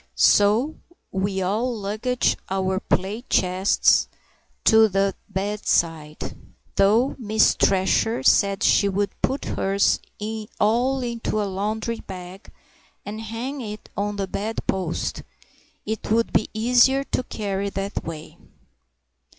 [0.15, 0.77] So
[1.11, 4.07] we all lugged our plate chests
[4.63, 6.35] to the bedside;
[6.75, 9.99] though Miss Thresher said she should put hers
[10.59, 12.51] all into a laundry bag
[13.05, 15.21] and hang it on the bedpost;
[15.85, 18.39] it would be easier to carry that way.